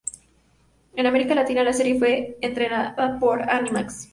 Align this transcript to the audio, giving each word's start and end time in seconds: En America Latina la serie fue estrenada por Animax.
En 0.95 1.05
America 1.05 1.35
Latina 1.35 1.61
la 1.61 1.73
serie 1.73 1.99
fue 1.99 2.35
estrenada 2.41 3.19
por 3.19 3.47
Animax. 3.47 4.09